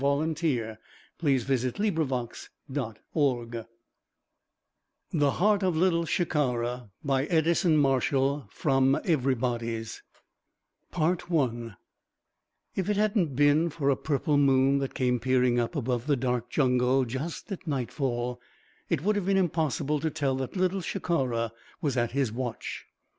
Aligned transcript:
HENRY 0.01 0.15
MEMORIAL 0.15 0.63
AWARD 0.67 0.77
PRIZE 1.19 1.43
STORIES 1.43 1.65
of 1.65 2.09
1921_ 2.71 3.27
THE 5.11 5.29
HEART 5.33 5.61
OF 5.61 5.75
LITTLE 5.77 6.05
SHIKARA 6.05 6.89
By 7.05 7.27
EDISON 7.27 7.77
MARSHALL 7.77 8.47
From 8.49 8.99
Everybody's 9.05 10.01
I 10.91 11.75
If 12.75 12.89
it 12.89 12.97
hadn't 12.97 13.35
been 13.35 13.69
for 13.69 13.91
a 13.91 13.95
purple 13.95 14.39
moon 14.39 14.79
that 14.79 14.95
came 14.95 15.19
peering 15.19 15.59
up 15.59 15.75
above 15.75 16.07
the 16.07 16.17
dark 16.17 16.49
jungle 16.49 17.05
just 17.05 17.51
at 17.51 17.67
nightfall, 17.67 18.41
it 18.89 19.03
would 19.03 19.15
have 19.15 19.27
been 19.27 19.37
impossible 19.37 19.99
to 19.99 20.09
tell 20.09 20.33
that 20.37 20.55
Little 20.55 20.81
Shikara 20.81 21.51
was 21.79 21.95
at 21.95 22.13
his 22.13 22.31
watch. 22.31 22.87